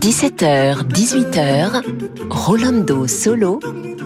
[0.00, 1.82] 17h, 18h,
[2.30, 3.60] Rolando Solo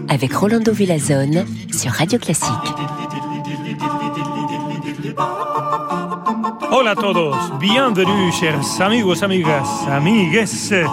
[0.08, 2.50] avec Rolando Villazone sur Radio Classique.
[6.72, 10.84] Hola a todos, bienvenue chers amigos, amigas, amigues.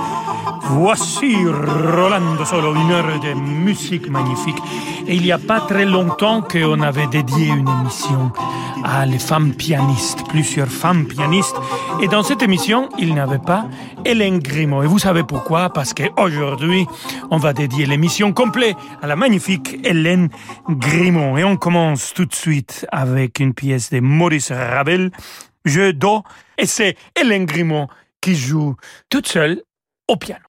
[0.70, 4.62] Voici Rolando Solo, une heure de musique magnifique.
[5.07, 8.32] Et il n'y a pas très longtemps qu'on avait dédié une émission
[8.86, 11.55] à les femmes pianistes, plusieurs femmes pianistes.
[12.02, 13.67] Et dans cette émission, il n'y avait pas
[14.05, 14.84] Hélène Grimaud.
[14.84, 15.71] Et vous savez pourquoi?
[15.71, 16.85] Parce qu'aujourd'hui,
[17.31, 20.29] on va dédier l'émission complète à la magnifique Hélène
[20.70, 21.38] Grimaud.
[21.38, 25.12] Et on commence tout de suite avec une pièce de Maurice Ravel,
[25.65, 26.21] Jeu d'eau.
[26.59, 27.88] Et c'est Hélène Grimaud
[28.21, 28.76] qui joue
[29.09, 29.62] toute seule
[30.07, 30.45] au piano.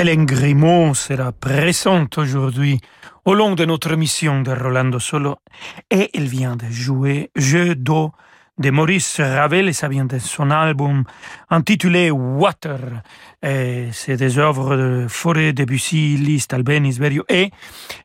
[0.00, 2.80] Hélène Grimaud sera présente aujourd'hui
[3.26, 5.36] au long de notre mission de Rolando Solo
[5.90, 8.10] et elle vient de jouer Jeu d'eau
[8.56, 11.04] de Maurice Ravel et ça vient de son album
[11.50, 13.02] intitulé Water.
[13.42, 17.50] C'est des œuvres de Forêt, Debussy, Liszt, Albéniz, Berio et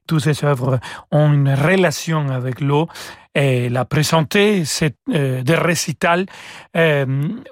[0.06, 0.82] toutes ces œuvres
[1.12, 2.90] ont une relation avec l'eau.
[3.36, 6.26] Elle a présenté cette, euh, des récitals
[6.78, 7.06] euh,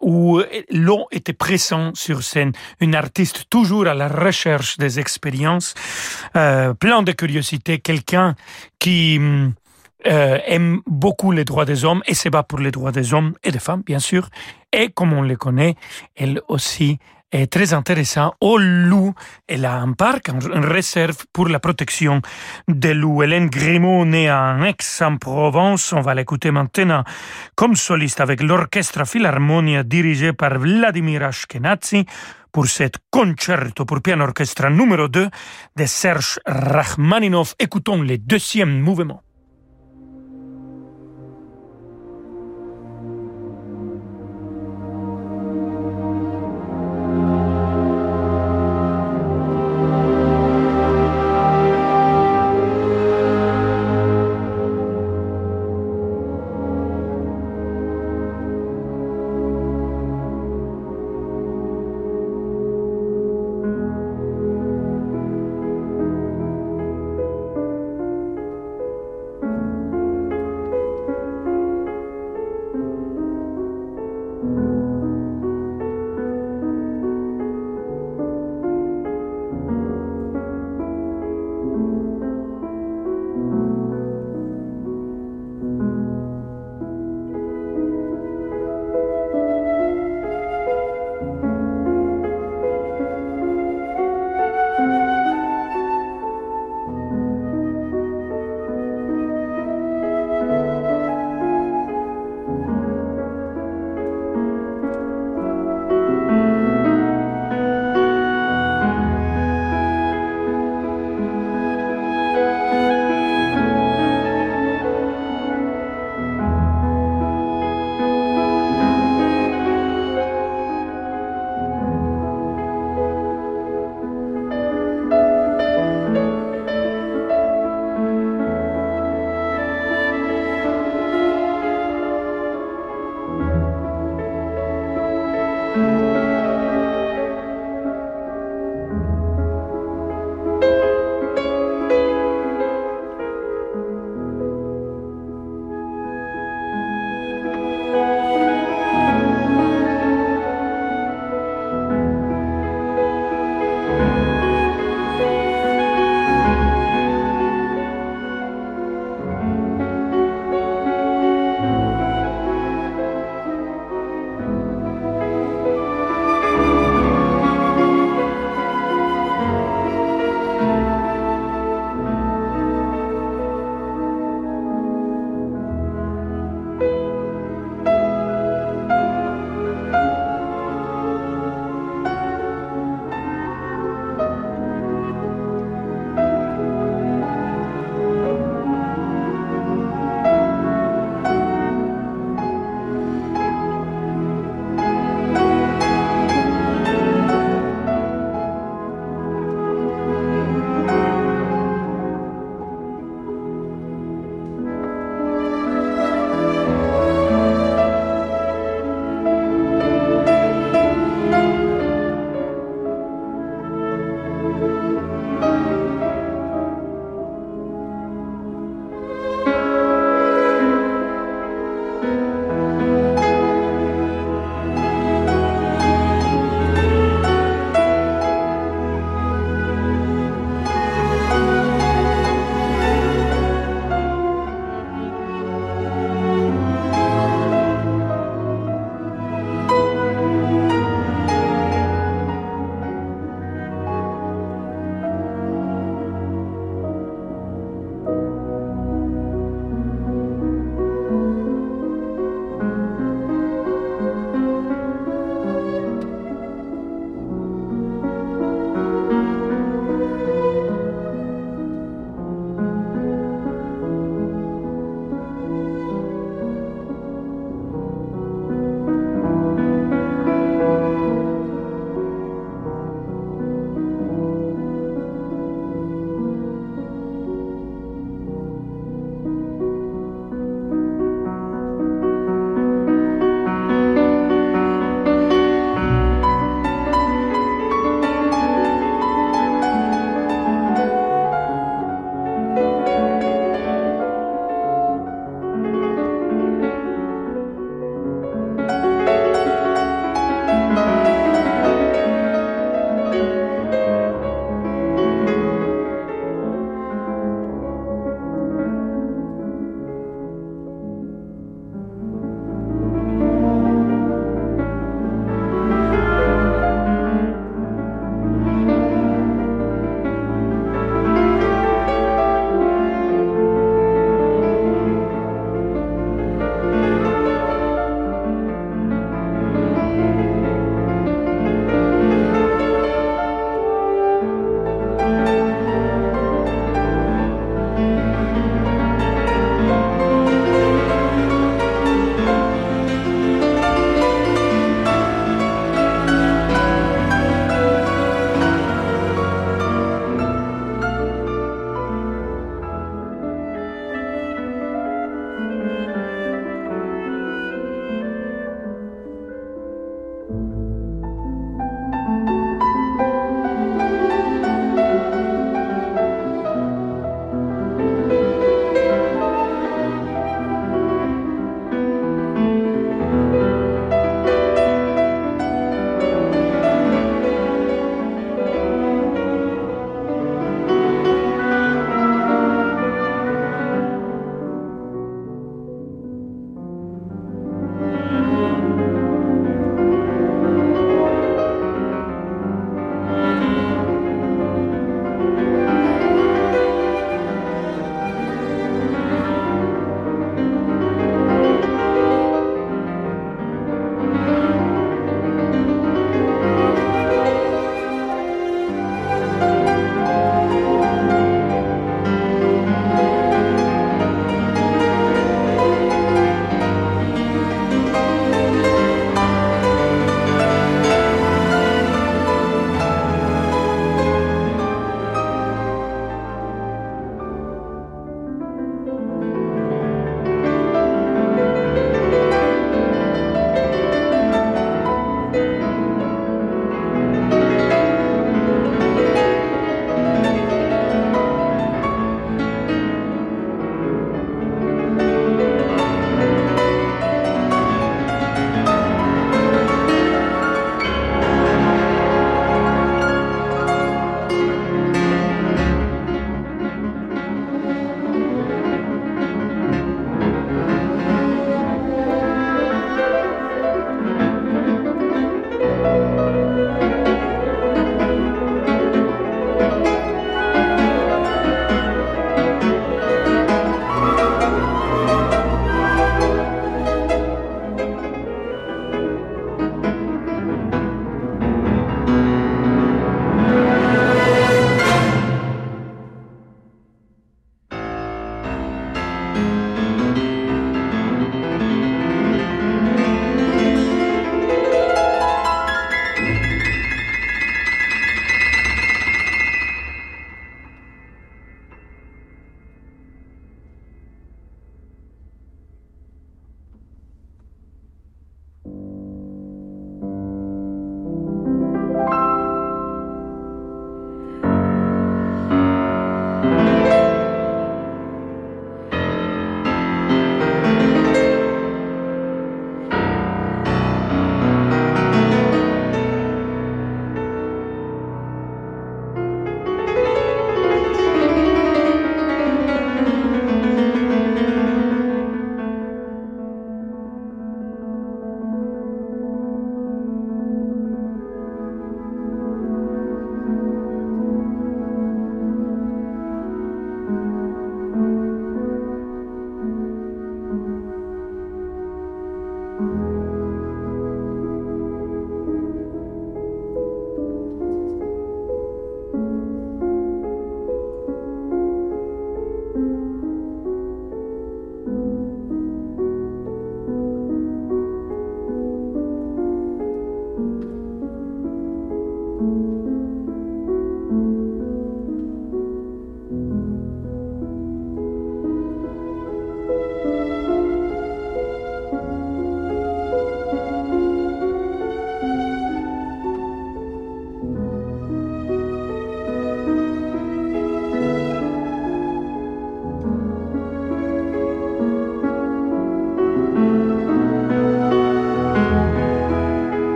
[0.00, 0.40] où
[0.70, 2.52] l'eau était présent sur scène.
[2.80, 5.74] Une artiste toujours à la recherche des expériences,
[6.36, 8.34] euh, plein de curiosité, quelqu'un
[8.78, 9.18] qui
[10.06, 13.34] euh, aime beaucoup les droits des hommes et se bat pour les droits des hommes
[13.42, 14.28] et des femmes, bien sûr.
[14.72, 15.76] Et comme on le connaît,
[16.14, 16.98] elle aussi
[17.32, 19.14] est très intéressante au loup.
[19.46, 22.20] Elle a un parc, une réserve pour la protection
[22.68, 23.22] des loups.
[23.22, 27.04] Hélène Grimaud, née en Aix-en-Provence, on va l'écouter maintenant
[27.54, 32.06] comme soliste avec l'orchestre Philharmonia dirigé par Vladimir Ashkenazi
[32.52, 35.28] pour cet concerto pour piano orchestre numéro 2
[35.76, 37.54] de Serge Rachmaninov.
[37.58, 39.22] Écoutons le deuxième mouvement.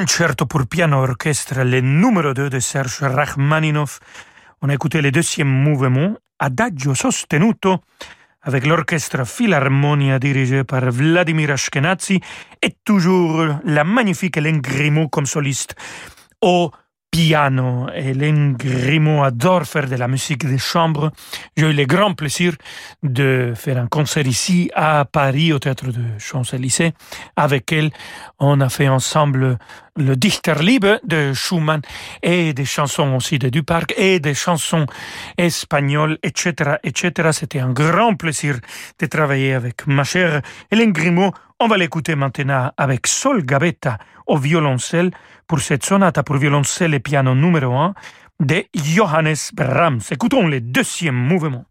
[0.00, 4.00] Concerto pour piano orchestre, le numéro 2 de Serge Rachmaninoff.
[4.62, 7.80] On a écouté le deuxième mouvement, Adagio sostenuto,
[8.40, 12.18] avec l'orchestre Philharmonia dirigé par Vladimir Ashkenazi
[12.62, 15.74] et toujours la magnifique Hélène Grimaud comme soliste
[16.40, 16.70] au
[17.10, 17.88] piano.
[17.94, 21.10] Hélène Grimaud adore faire de la musique de chambre.
[21.56, 22.54] J'ai eu le grand plaisir
[23.02, 26.92] de faire un concert ici à Paris au théâtre de Champs-Élysées.
[27.36, 27.90] Avec elle,
[28.38, 29.58] on a fait ensemble
[29.96, 31.82] le Dichterliebe de Schumann
[32.22, 34.86] et des chansons aussi de Duparc et des chansons
[35.36, 37.30] espagnoles, etc., etc.
[37.32, 38.58] C'était un grand plaisir
[38.98, 41.32] de travailler avec ma chère Hélène Grimaud.
[41.58, 43.98] On va l'écouter maintenant avec Sol Gavetta
[44.30, 45.10] au violoncelle
[45.48, 47.94] pour cette sonate pour violoncelle et piano numéro 1
[48.38, 50.00] de Johannes Brahms.
[50.10, 51.64] Écoutons le deuxième mouvement.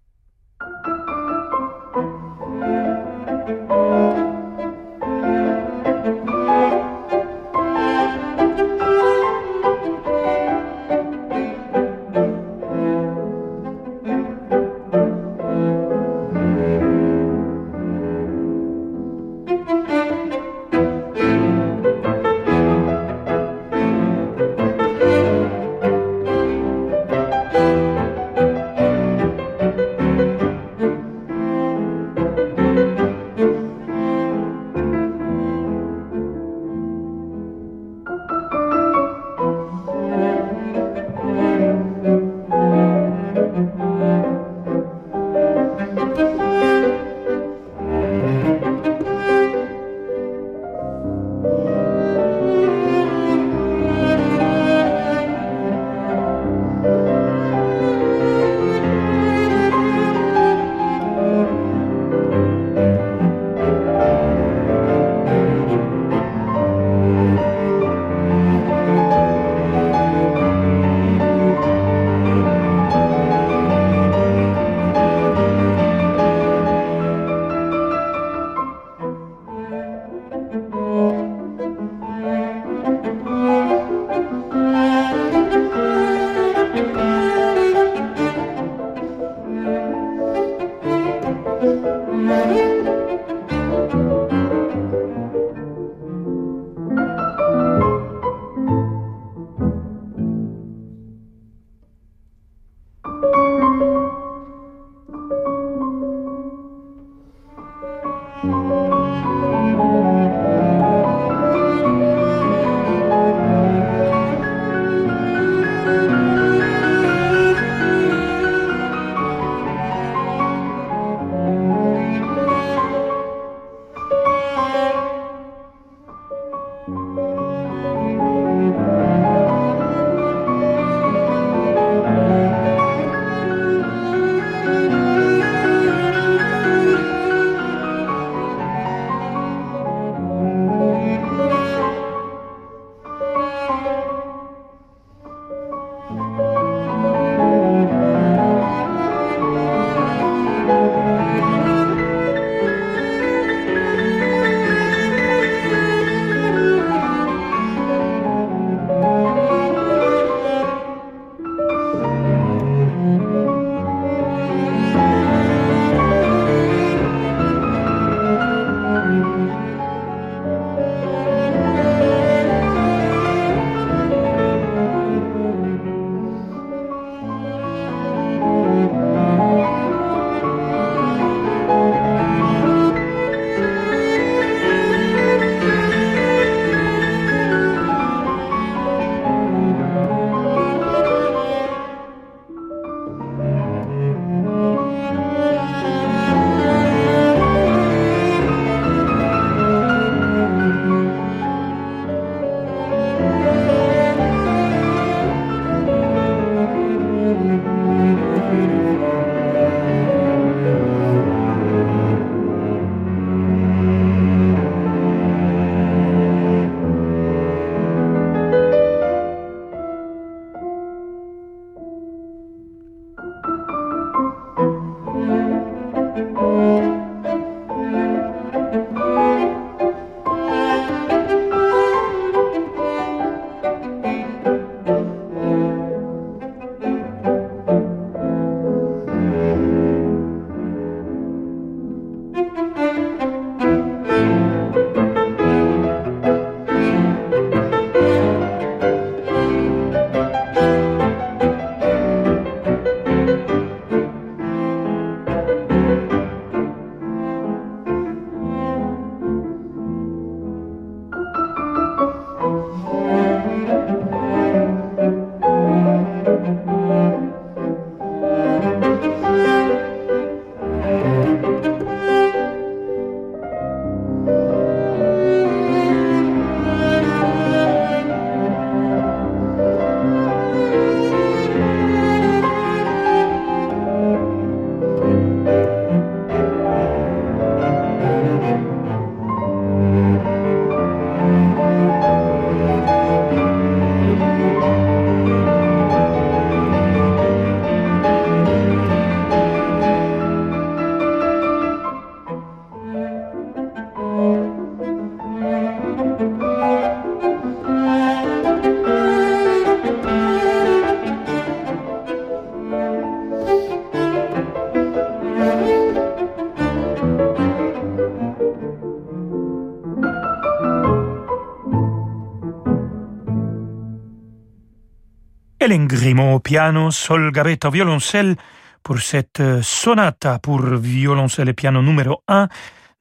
[325.61, 328.37] Hélène Grimaud au piano, Sol Gabetta au violoncelle
[328.81, 332.47] pour cette euh, sonata pour violoncelle et piano numéro 1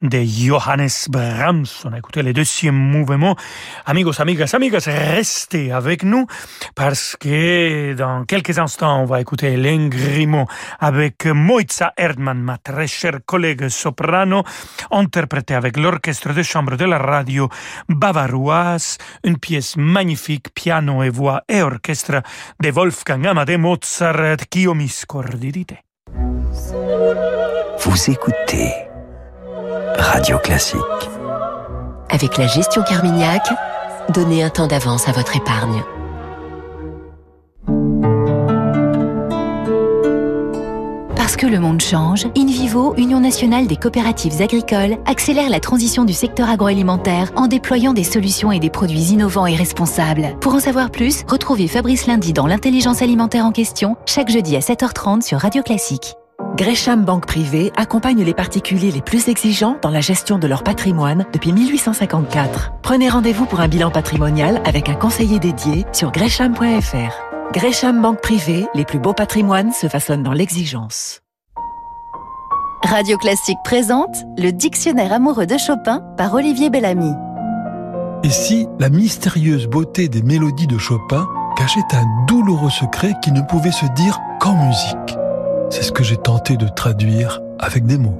[0.03, 1.67] de Johannes Brahms.
[1.85, 3.37] On a écouté le deuxième mouvement.
[3.85, 6.27] Amigos, amigas, amigas, restez avec nous
[6.75, 10.47] parce que dans quelques instants, on va écouter Hélène Grimaud
[10.79, 14.45] avec Moitza Erdmann, ma très chère collègue soprano,
[14.91, 17.49] interprétée avec l'orchestre de chambre de la radio
[17.89, 22.23] bavaroise, une pièce magnifique, piano et voix et orchestre
[22.61, 25.75] de Wolfgang Amadeus Mozart, qui Scordidite.
[27.81, 28.88] Vous écoutez
[29.97, 30.81] Radio Classique.
[32.11, 33.43] Avec la gestion Carmignac,
[34.13, 35.83] donnez un temps d'avance à votre épargne.
[41.17, 46.13] Parce que le monde change, InVivo, Union nationale des coopératives agricoles, accélère la transition du
[46.13, 50.37] secteur agroalimentaire en déployant des solutions et des produits innovants et responsables.
[50.41, 54.61] Pour en savoir plus, retrouvez Fabrice Lundi dans l'intelligence alimentaire en question, chaque jeudi à
[54.61, 56.18] 7h30 sur Radio Classique.
[56.59, 61.25] Gresham Banque Privée accompagne les particuliers les plus exigeants dans la gestion de leur patrimoine
[61.33, 62.73] depuis 1854.
[62.83, 67.53] Prenez rendez-vous pour un bilan patrimonial avec un conseiller dédié sur gresham.fr.
[67.53, 71.21] Gresham Banque Privée, les plus beaux patrimoines se façonnent dans l'exigence.
[72.83, 77.13] Radio Classique présente le Dictionnaire amoureux de Chopin par Olivier Bellamy.
[78.25, 83.43] Et si la mystérieuse beauté des mélodies de Chopin cachait un douloureux secret qui ne
[83.43, 85.19] pouvait se dire qu'en musique?
[85.71, 88.19] C'est ce que j'ai tenté de traduire avec des mots.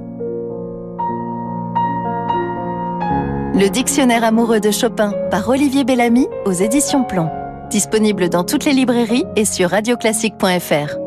[3.55, 7.29] Le dictionnaire amoureux de Chopin par Olivier Bellamy aux éditions Plomb.
[7.69, 10.97] Disponible dans toutes les librairies et sur radioclassique.fr.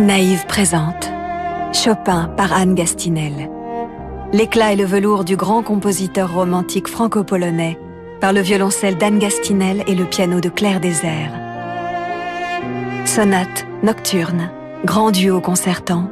[0.00, 1.12] Naïve présente.
[1.72, 3.50] Chopin par Anne Gastinel.
[4.32, 7.78] L'éclat et le velours du grand compositeur romantique franco-polonais
[8.22, 11.32] par le violoncelle d'Anne Gastinel et le piano de Claire Désert.
[13.04, 14.48] Sonate, nocturne,
[14.84, 16.08] grand duo concertant.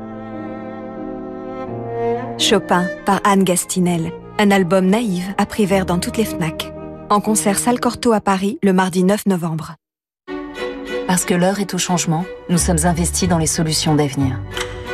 [2.36, 6.72] Chopin par Anne Gastinel, un album naïf à prix vert dans toutes les FNAC.
[7.10, 9.76] En concert Salle Corto à Paris le mardi 9 novembre.
[11.06, 14.40] Parce que l'heure est au changement, nous sommes investis dans les solutions d'avenir.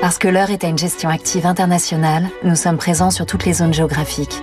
[0.02, 3.55] Parce que l'heure est à une gestion active internationale, nous sommes présents sur toutes les
[3.55, 4.42] zones géographiques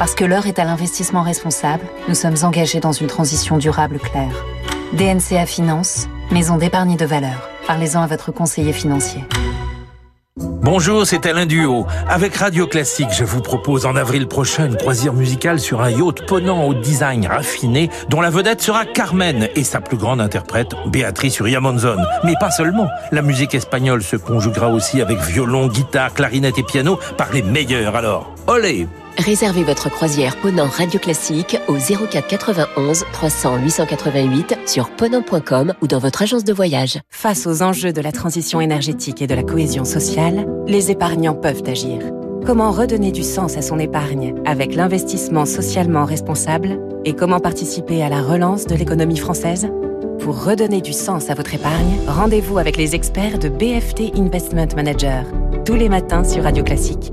[0.00, 4.32] parce que l'heure est à l'investissement responsable, nous sommes engagés dans une transition durable claire.
[4.94, 7.50] DNCA Finance, maison d'épargne de valeur.
[7.66, 9.22] Parlez-en à votre conseiller financier.
[10.38, 11.86] Bonjour, c'est Alain Duo.
[12.08, 16.24] Avec Radio Classique, je vous propose en avril prochain une croisière musicale sur un yacht
[16.26, 21.40] ponant au design raffiné, dont la vedette sera Carmen et sa plus grande interprète, Béatrice
[21.40, 21.98] Uriamonzon.
[22.24, 22.88] Mais pas seulement.
[23.12, 27.96] La musique espagnole se conjuguera aussi avec violon, guitare, clarinette et piano par les meilleurs.
[27.96, 28.88] Alors, olé
[29.20, 35.98] Réservez votre croisière Ponant Radio Classique au 04 91 300 888 sur ponant.com ou dans
[35.98, 36.98] votre agence de voyage.
[37.10, 41.62] Face aux enjeux de la transition énergétique et de la cohésion sociale, les épargnants peuvent
[41.66, 42.00] agir.
[42.46, 48.08] Comment redonner du sens à son épargne avec l'investissement socialement responsable et comment participer à
[48.08, 49.68] la relance de l'économie française?
[50.20, 55.26] Pour redonner du sens à votre épargne, rendez-vous avec les experts de BFT Investment Manager
[55.66, 57.12] tous les matins sur Radio Classique.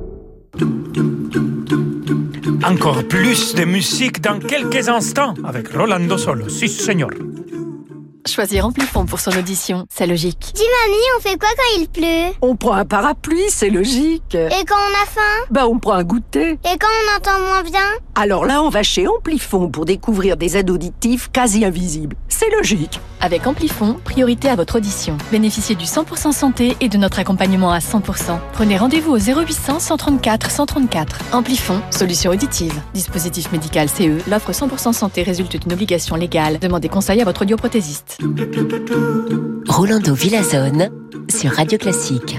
[2.68, 6.50] Encore plus de musique dans quelques instants avec Rolando Solo.
[6.50, 7.12] Si, señor.
[8.28, 10.52] Choisir Amplifon pour son audition, c'est logique.
[10.54, 12.36] Dis mamie, on fait quoi quand il pleut?
[12.42, 14.36] On prend un parapluie, c'est logique.
[14.36, 15.46] Et quand on a faim?
[15.50, 16.52] Bah on prend un goûter.
[16.52, 17.80] Et quand on entend moins bien?
[18.16, 22.18] Alors là, on va chez Amplifon pour découvrir des aides auditives quasi invisibles.
[22.40, 23.00] C'est logique.
[23.20, 25.18] Avec Amplifon, priorité à votre audition.
[25.32, 28.38] Bénéficiez du 100% santé et de notre accompagnement à 100%.
[28.54, 31.20] Prenez rendez-vous au 0800 134 134.
[31.34, 32.80] Amplifon, solution auditive.
[32.94, 36.60] Dispositif médical CE, l'offre 100% santé résulte d'une obligation légale.
[36.60, 38.20] Demandez conseil à votre audioprothésiste.
[39.68, 40.92] Rolando Villazone
[41.30, 42.38] sur Radio Classique.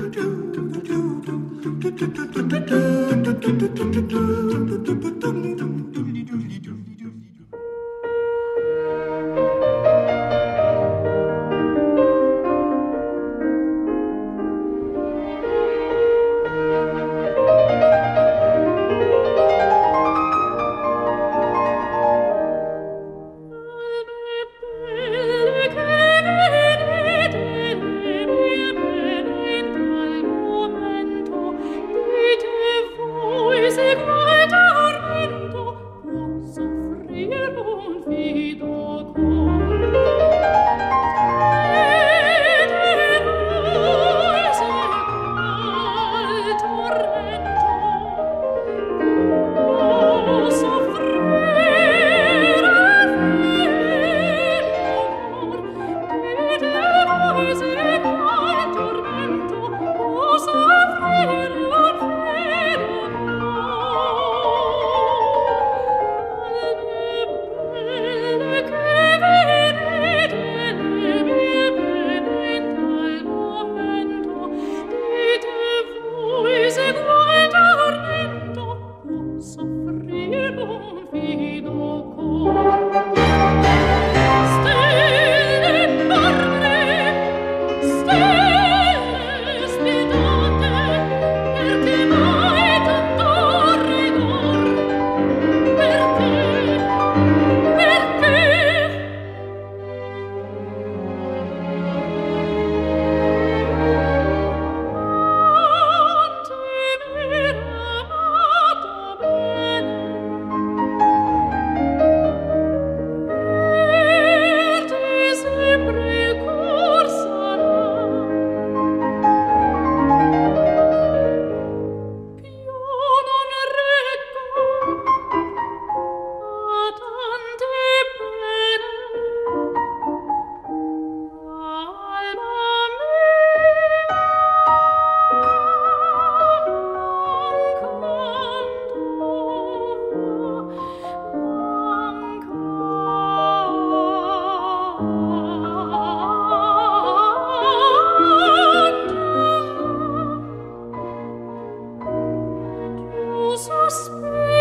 [153.68, 154.57] so sweet.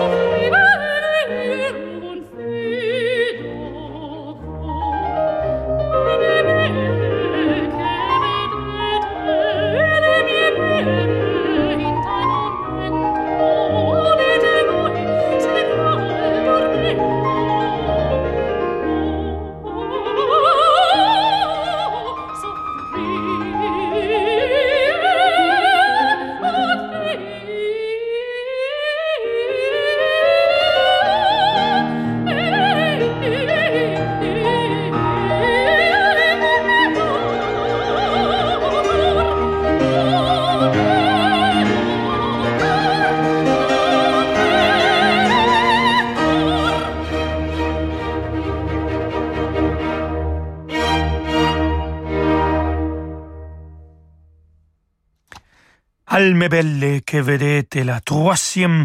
[0.00, 0.39] Christ.
[56.50, 58.84] Belle che vedete la troisième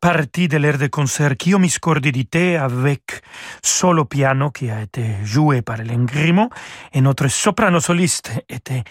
[0.00, 3.22] partie de l'air de concert Chio mi scordi di te avec
[3.60, 6.50] solo piano qui a été joué par l'Engrimo
[6.92, 8.82] et notre soprano soliste était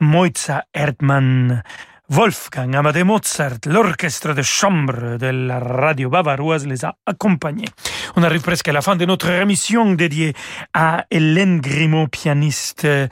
[0.00, 1.62] Moitza Erdmann
[2.10, 7.68] Wolfgang Amade Mozart, l'orchestre de chambre de la radio bavaroise les a accompagnés.
[8.16, 10.32] On arrive presque à la fin de notre émission dédiée
[10.72, 13.08] à Hélène Grimaud, pianiste euh,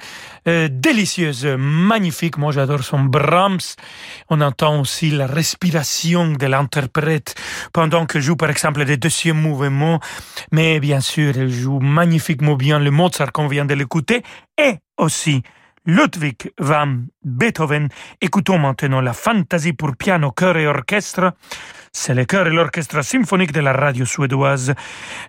[0.70, 2.38] délicieuse, magnifique.
[2.38, 3.76] Moi, j'adore son Brahms.
[4.30, 7.34] On entend aussi la respiration de l'interprète
[7.74, 10.00] pendant qu'elle joue, par exemple, les deuxièmes mouvements.
[10.52, 14.22] Mais bien sûr, elle joue magnifiquement bien le Mozart qu'on vient de l'écouter
[14.56, 15.42] et aussi
[15.86, 17.88] Ludwig van Beethoven.
[18.20, 21.32] Écoutons maintenant la fantaisie pour piano, chœur et orchestre.
[21.92, 24.74] C'est le chœur et l'orchestre symphonique de la radio suédoise,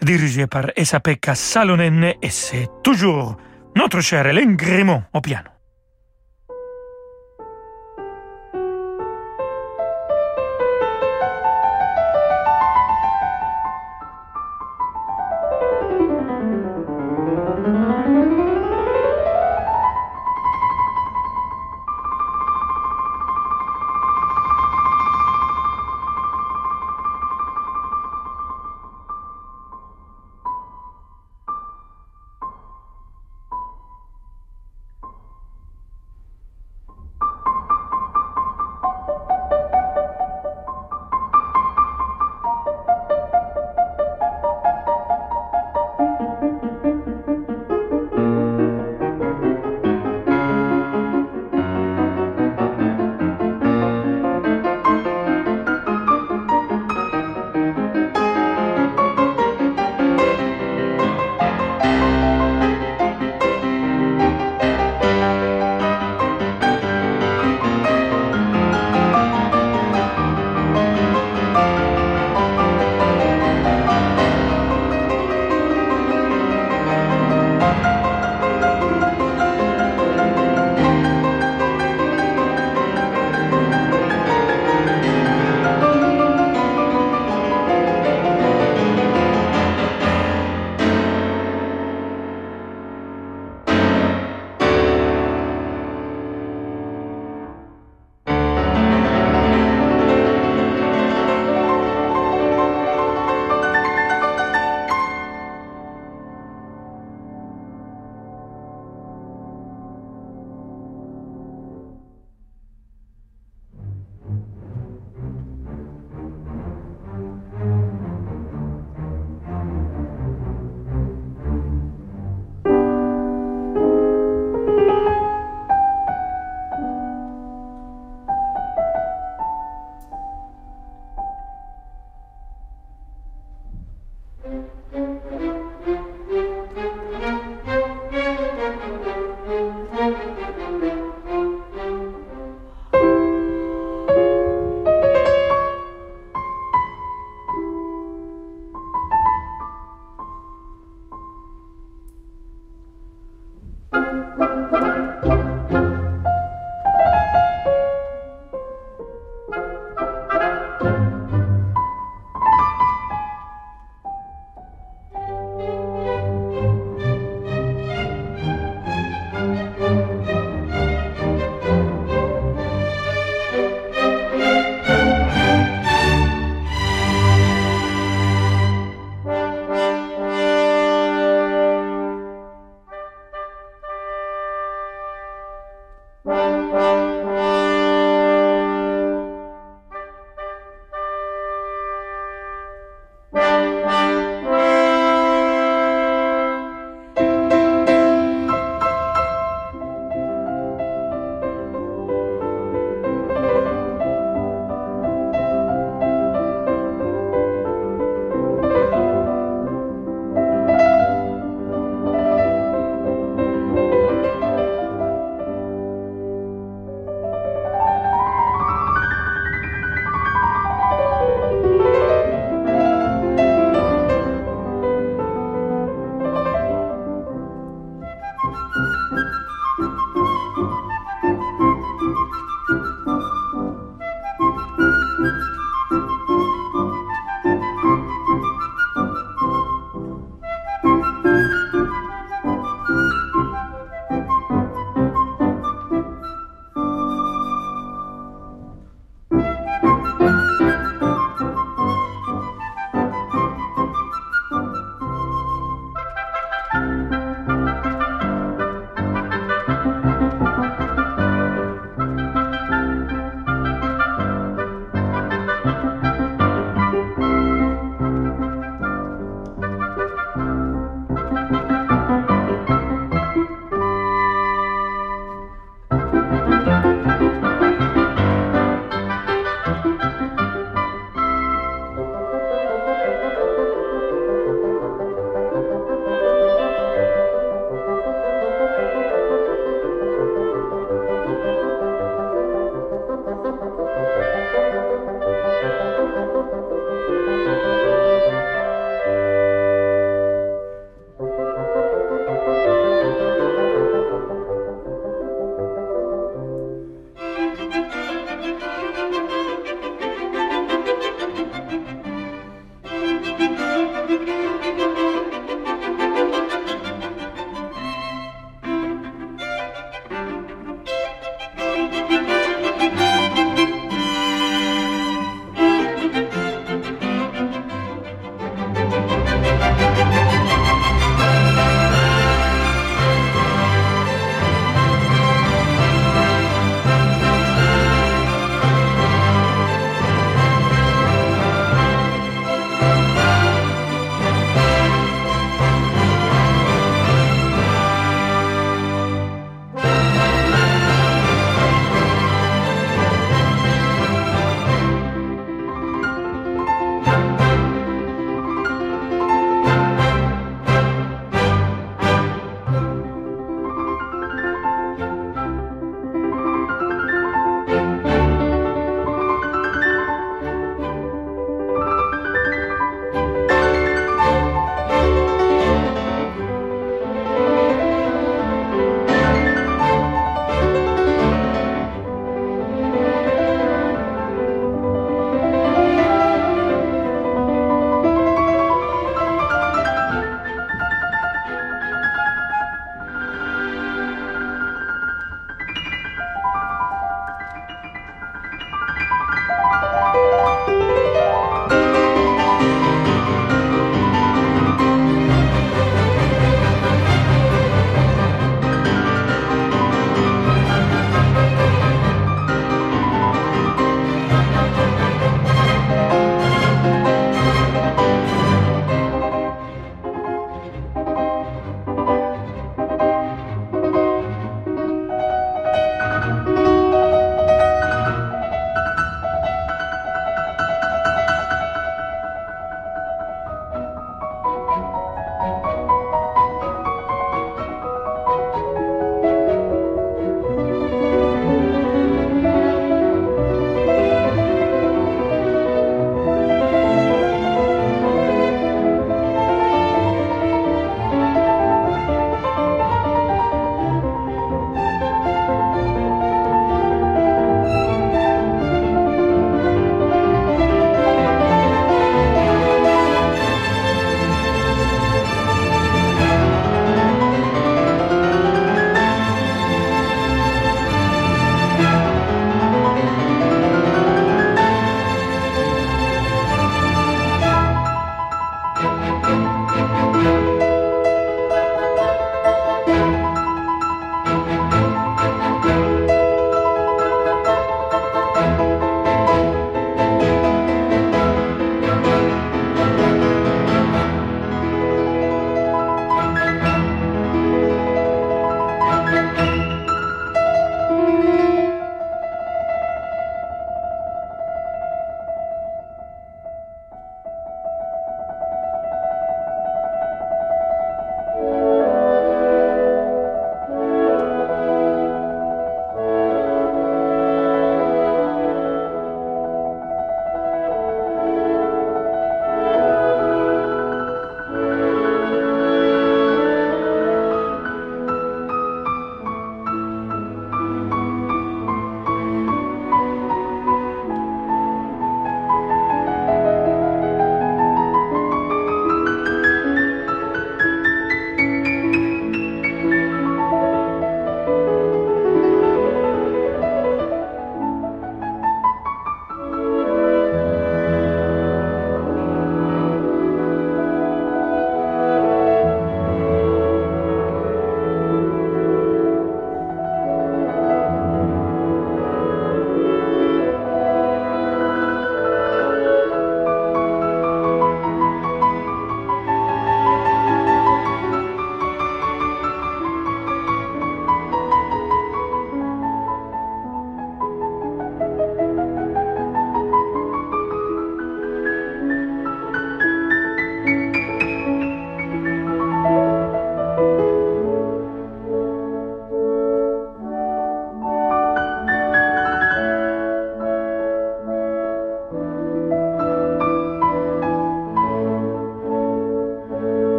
[0.00, 3.36] dirigé par Esa-Pekka Salonen, et c'est toujours
[3.76, 5.53] notre cher Hélène Grimont au piano.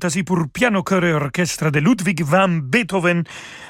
[0.00, 3.22] Fantaisie pour piano, chœur et orchestre de Ludwig van Beethoven,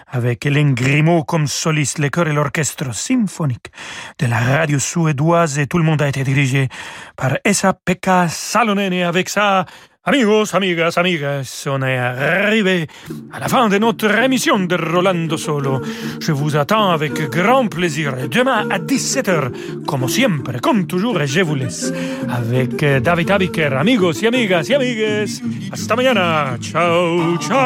[0.07, 3.72] avec Hélène Grimaud comme soliste, le chœur et l'orchestre symphonique
[4.20, 6.68] de la radio suédoise, et tout le monde a été dirigé
[7.16, 9.64] par Esa-Pekka Salonen, et avec ça,
[10.11, 12.89] Amigos, amigas, amigas, on est arrivé
[13.33, 15.81] à la fin de notre émission de Rolando Solo.
[16.21, 21.55] Je vous attends avec grand plaisir demain à 17h, comme sempre, comme toujours, je vous
[21.55, 21.93] laisse
[22.29, 23.73] avec David Abiker.
[23.73, 25.29] Amigos y amigas y amigues,
[25.71, 26.59] hasta mañana.
[26.61, 27.61] Ciao, ciao.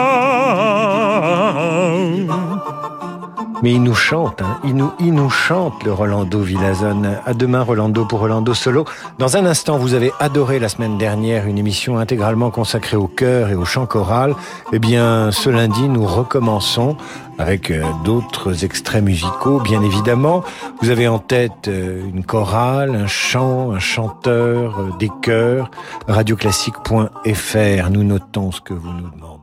[3.63, 4.59] Mais il nous chante, hein.
[4.65, 7.19] il, nous, il nous chante le Rolando Villazone.
[7.25, 8.85] À demain Rolando pour Rolando Solo.
[9.19, 13.51] Dans un instant, vous avez adoré la semaine dernière une émission intégralement consacrée au chœur
[13.51, 14.35] et au chant choral.
[14.73, 16.97] Eh bien, ce lundi, nous recommençons
[17.39, 20.45] avec euh, d'autres extraits musicaux, bien évidemment.
[20.81, 25.71] Vous avez en tête euh, une chorale, un chant, un chanteur, euh, des chœurs.
[26.09, 29.34] Radioclassique.fr, nous notons ce que vous nous demandez.